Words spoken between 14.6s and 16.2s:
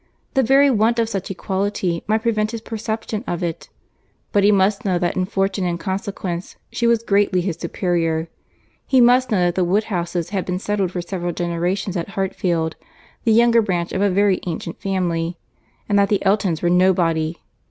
family—and that